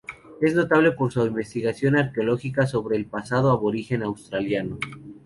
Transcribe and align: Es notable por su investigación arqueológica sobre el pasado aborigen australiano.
Es 0.41 0.55
notable 0.55 0.93
por 0.93 1.11
su 1.13 1.23
investigación 1.27 1.95
arqueológica 1.95 2.65
sobre 2.65 2.97
el 2.97 3.05
pasado 3.05 3.51
aborigen 3.51 4.01
australiano. 4.01 4.79